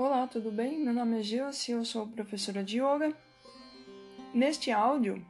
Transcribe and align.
Olá, 0.00 0.28
tudo 0.28 0.52
bem? 0.52 0.78
Meu 0.78 0.94
nome 0.94 1.18
é 1.18 1.22
Gilce, 1.24 1.72
eu 1.72 1.84
sou 1.84 2.06
professora 2.06 2.62
de 2.62 2.76
yoga. 2.76 3.12
Neste 4.32 4.70
áudio, 4.70 5.20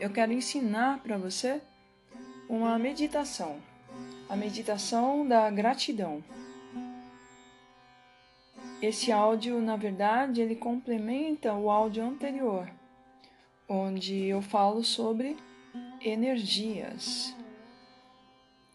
eu 0.00 0.08
quero 0.08 0.32
ensinar 0.32 1.00
para 1.02 1.18
você 1.18 1.60
uma 2.48 2.78
meditação, 2.78 3.60
a 4.26 4.34
meditação 4.34 5.28
da 5.28 5.50
gratidão. 5.50 6.24
Esse 8.80 9.12
áudio, 9.12 9.60
na 9.60 9.76
verdade, 9.76 10.40
ele 10.40 10.56
complementa 10.56 11.52
o 11.52 11.70
áudio 11.70 12.06
anterior, 12.06 12.66
onde 13.68 14.24
eu 14.24 14.40
falo 14.40 14.82
sobre 14.82 15.36
energias. 16.00 17.36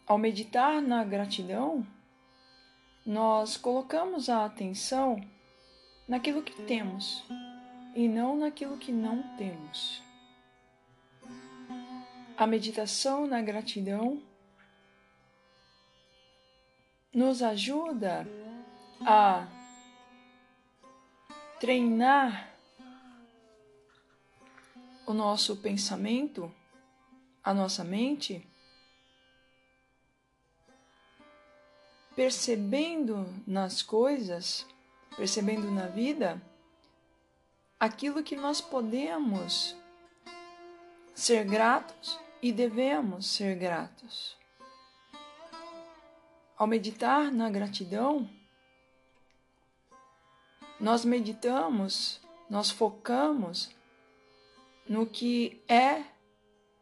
Ao 0.06 0.16
meditar 0.16 0.80
na 0.80 1.02
gratidão, 1.02 1.84
nós 3.04 3.56
colocamos 3.56 4.28
a 4.28 4.44
atenção 4.44 5.20
naquilo 6.06 6.42
que 6.42 6.62
temos 6.62 7.24
e 7.94 8.08
não 8.08 8.36
naquilo 8.36 8.78
que 8.78 8.92
não 8.92 9.22
temos. 9.36 10.02
A 12.36 12.46
meditação 12.46 13.26
na 13.26 13.42
gratidão 13.42 14.22
nos 17.12 17.42
ajuda 17.42 18.26
a 19.00 19.46
treinar 21.60 22.50
o 25.06 25.12
nosso 25.12 25.56
pensamento, 25.56 26.52
a 27.44 27.52
nossa 27.52 27.84
mente, 27.84 28.46
percebendo 32.14 33.26
nas 33.46 33.82
coisas, 33.82 34.66
percebendo 35.16 35.70
na 35.70 35.86
vida, 35.86 36.40
aquilo 37.78 38.22
que 38.22 38.36
nós 38.36 38.60
podemos 38.60 39.76
ser 41.14 41.44
gratos 41.44 42.18
e 42.40 42.52
devemos 42.52 43.26
ser 43.26 43.56
gratos. 43.56 44.36
Ao 46.56 46.66
meditar 46.66 47.30
na 47.32 47.50
gratidão, 47.50 48.28
nós 50.78 51.04
meditamos, 51.04 52.20
nós 52.48 52.70
focamos 52.70 53.70
no 54.88 55.06
que 55.06 55.62
é 55.68 56.04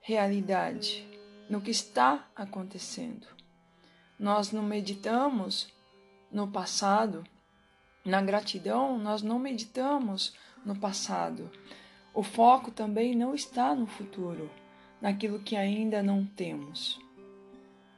realidade, 0.00 1.06
no 1.48 1.60
que 1.60 1.70
está 1.70 2.28
acontecendo. 2.34 3.26
Nós 4.20 4.52
não 4.52 4.62
meditamos 4.62 5.72
no 6.30 6.46
passado, 6.46 7.24
na 8.04 8.20
gratidão, 8.20 8.98
nós 8.98 9.22
não 9.22 9.38
meditamos 9.38 10.36
no 10.62 10.78
passado. 10.78 11.50
O 12.12 12.22
foco 12.22 12.70
também 12.70 13.16
não 13.16 13.34
está 13.34 13.74
no 13.74 13.86
futuro, 13.86 14.50
naquilo 15.00 15.40
que 15.40 15.56
ainda 15.56 16.02
não 16.02 16.26
temos. 16.26 17.00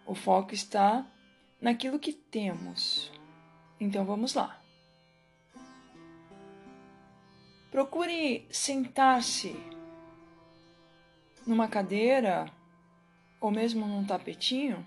O 0.07 0.15
foco 0.15 0.55
está 0.55 1.05
naquilo 1.61 1.99
que 1.99 2.13
temos. 2.13 3.11
Então 3.81 4.05
vamos 4.05 4.35
lá. 4.35 4.63
Procure 7.69 8.47
sentar-se 8.49 9.57
numa 11.45 11.67
cadeira 11.67 12.49
ou 13.41 13.51
mesmo 13.51 13.89
num 13.89 14.05
tapetinho 14.05 14.87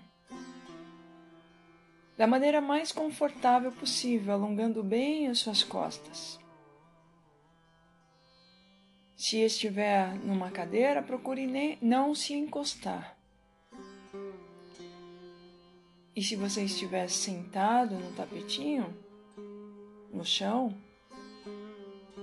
da 2.16 2.26
maneira 2.26 2.60
mais 2.60 2.92
confortável 2.92 3.70
possível, 3.72 4.34
alongando 4.34 4.82
bem 4.82 5.28
as 5.28 5.38
suas 5.38 5.62
costas. 5.62 6.38
Se 9.16 9.40
estiver 9.40 10.14
numa 10.16 10.50
cadeira, 10.50 11.02
procure 11.02 11.46
nem, 11.46 11.78
não 11.80 12.14
se 12.14 12.34
encostar. 12.34 13.16
E 16.14 16.22
se 16.22 16.36
você 16.36 16.64
estiver 16.64 17.08
sentado 17.08 17.94
no 17.94 18.12
tapetinho, 18.12 18.96
no 20.12 20.24
chão, 20.24 20.74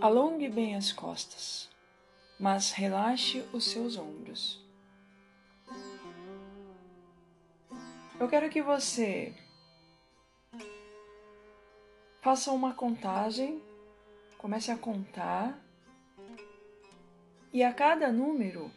Alongue 0.03 0.49
bem 0.49 0.75
as 0.75 0.91
costas, 0.91 1.69
mas 2.37 2.71
relaxe 2.73 3.41
os 3.53 3.63
seus 3.63 3.95
ombros. 3.95 4.61
Eu 8.19 8.27
quero 8.27 8.49
que 8.49 8.61
você 8.61 9.33
faça 12.23 12.53
uma 12.53 12.73
contagem, 12.73 13.61
comece 14.37 14.71
a 14.71 14.77
contar, 14.77 15.59
e 17.51 17.61
a 17.61 17.73
cada 17.73 18.13
número, 18.13 18.71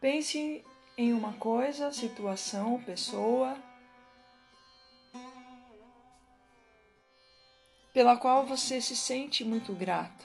pense 0.00 0.64
em 0.96 1.12
uma 1.12 1.32
coisa, 1.32 1.92
situação, 1.92 2.80
pessoa 2.84 3.58
pela 7.92 8.16
qual 8.16 8.46
você 8.46 8.80
se 8.80 8.94
sente 8.94 9.44
muito 9.44 9.72
grata 9.74 10.24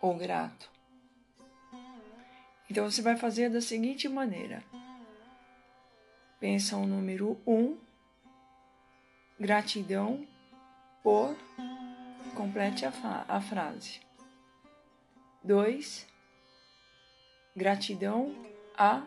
ou 0.00 0.16
grato. 0.16 0.68
Então 2.68 2.90
você 2.90 3.00
vai 3.00 3.16
fazer 3.16 3.48
da 3.48 3.60
seguinte 3.60 4.08
maneira: 4.08 4.64
pensa 6.40 6.76
o 6.76 6.84
número 6.84 7.40
1, 7.46 7.54
um, 7.54 7.78
gratidão 9.38 10.31
por, 11.02 11.36
complete 12.34 12.84
a, 12.86 12.92
a 13.28 13.40
frase. 13.40 14.00
2, 15.42 16.06
gratidão 17.56 18.34
a. 18.76 19.02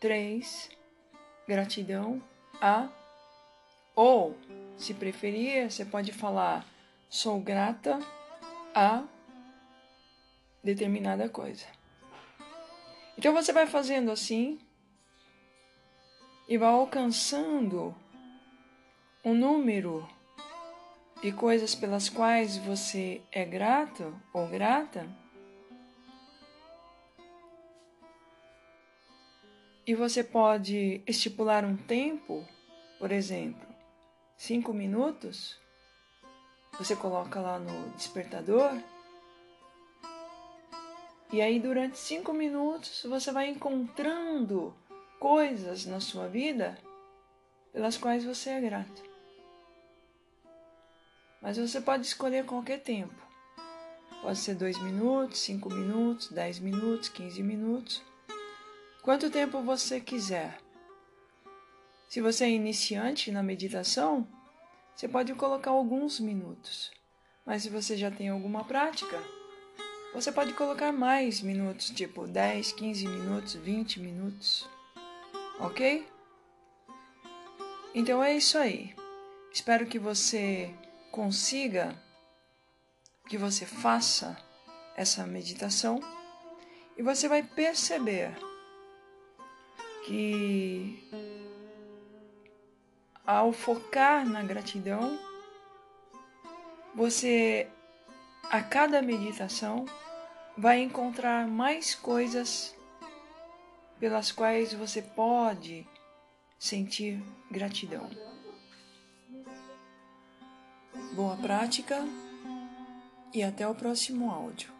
3, 0.00 0.70
gratidão 1.48 2.22
a. 2.60 2.88
Ou 3.94 4.36
se 4.76 4.92
preferir, 4.92 5.70
você 5.70 5.84
pode 5.84 6.12
falar: 6.12 6.66
sou 7.08 7.40
grata 7.40 7.98
a 8.74 9.04
determinada 10.62 11.28
coisa. 11.28 11.66
Então 13.16 13.32
você 13.32 13.52
vai 13.52 13.66
fazendo 13.66 14.10
assim 14.10 14.60
e 16.46 16.58
vai 16.58 16.68
alcançando 16.68 17.94
um 19.24 19.34
número 19.34 20.06
de 21.22 21.32
coisas 21.32 21.74
pelas 21.74 22.08
quais 22.08 22.56
você 22.58 23.22
é 23.32 23.44
grato 23.44 24.14
ou 24.32 24.46
grata. 24.48 25.06
E 29.86 29.94
você 29.94 30.22
pode 30.22 31.02
estipular 31.06 31.64
um 31.64 31.76
tempo, 31.76 32.44
por 32.98 33.12
exemplo, 33.12 33.66
cinco 34.36 34.72
minutos, 34.72 35.58
você 36.78 36.94
coloca 36.94 37.40
lá 37.40 37.58
no 37.58 37.90
despertador. 37.90 38.76
E 41.32 41.40
aí, 41.40 41.58
durante 41.58 41.98
cinco 41.98 42.32
minutos, 42.32 43.04
você 43.08 43.32
vai 43.32 43.48
encontrando 43.48 44.74
coisas 45.18 45.86
na 45.86 46.00
sua 46.00 46.28
vida 46.28 46.78
pelas 47.72 47.96
quais 47.96 48.24
você 48.24 48.50
é 48.50 48.60
grato. 48.60 49.15
Mas 51.40 51.58
você 51.58 51.80
pode 51.80 52.06
escolher 52.06 52.44
qualquer 52.44 52.80
tempo. 52.80 53.14
Pode 54.22 54.38
ser 54.38 54.54
dois 54.54 54.80
minutos, 54.82 55.38
cinco 55.38 55.70
minutos, 55.70 56.30
dez 56.30 56.58
minutos, 56.58 57.08
quinze 57.08 57.42
minutos. 57.42 58.02
Quanto 59.02 59.30
tempo 59.30 59.62
você 59.62 60.00
quiser. 60.00 60.58
Se 62.08 62.20
você 62.20 62.44
é 62.44 62.50
iniciante 62.50 63.30
na 63.30 63.42
meditação, 63.42 64.26
você 64.94 65.06
pode 65.06 65.34
colocar 65.34 65.70
alguns 65.70 66.18
minutos. 66.18 66.90
Mas 67.44 67.62
se 67.62 67.70
você 67.70 67.96
já 67.96 68.10
tem 68.10 68.28
alguma 68.28 68.64
prática, 68.64 69.22
você 70.12 70.32
pode 70.32 70.54
colocar 70.54 70.90
mais 70.90 71.40
minutos, 71.40 71.90
tipo 71.90 72.26
10, 72.26 72.72
15 72.72 73.06
minutos, 73.06 73.54
20 73.54 74.00
minutos. 74.00 74.68
Ok? 75.60 76.08
Então 77.94 78.22
é 78.22 78.36
isso 78.36 78.58
aí. 78.58 78.94
Espero 79.52 79.86
que 79.86 79.98
você 79.98 80.74
consiga, 81.16 81.96
que 83.26 83.38
você 83.38 83.64
faça 83.64 84.36
essa 84.94 85.26
meditação 85.26 85.98
e 86.94 87.02
você 87.02 87.26
vai 87.26 87.42
perceber 87.42 88.36
que 90.04 91.10
ao 93.24 93.50
focar 93.50 94.28
na 94.28 94.42
gratidão, 94.42 95.18
você 96.94 97.66
a 98.50 98.62
cada 98.62 99.00
meditação 99.00 99.86
vai 100.56 100.80
encontrar 100.80 101.48
mais 101.48 101.94
coisas 101.94 102.76
pelas 103.98 104.30
quais 104.30 104.74
você 104.74 105.00
pode 105.00 105.88
sentir 106.58 107.22
gratidão. 107.50 108.35
Boa 111.16 111.34
prática 111.38 112.06
e 113.32 113.42
até 113.42 113.66
o 113.66 113.74
próximo 113.74 114.30
áudio. 114.30 114.75